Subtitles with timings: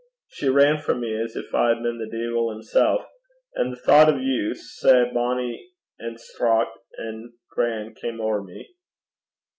[0.25, 3.05] She ran frae me as gin I had been the de'il himsel'.
[3.55, 8.67] An' the thocht o' you, sae bonnie an' straucht an' gran', cam ower me.'